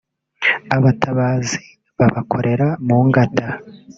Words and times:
abatabazi 0.75 1.59
bakabakorera 1.99 2.67
mu 2.85 2.97
ngata 3.07 3.47